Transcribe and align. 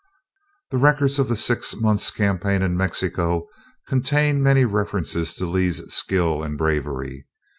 The 0.71 0.79
records 0.79 1.19
of 1.19 1.29
the 1.29 1.35
six 1.35 1.75
months' 1.75 2.09
campaign 2.09 2.63
in 2.63 2.75
Mexico 2.75 3.45
contain 3.87 4.41
many 4.41 4.65
references 4.65 5.35
to 5.35 5.45
Lee's 5.45 5.93
skill 5.93 6.41
and 6.41 6.57
bravery. 6.57 7.27